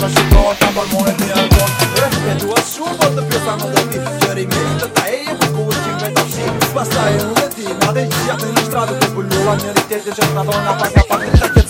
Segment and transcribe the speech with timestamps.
[0.00, 4.44] të shikoj të ambarmore të jargon Rëhë me duat shumë të pjesa në dëmi Qëri
[4.54, 4.69] mirë
[6.80, 11.02] Бросаю эти надо Я на эстраду, ты пулю, а не лететь Держать на волна, пока
[11.06, 11.68] пока шатец